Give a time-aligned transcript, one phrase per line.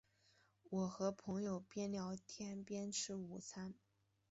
[0.71, 3.75] 我和朋友边聊天边吃午餐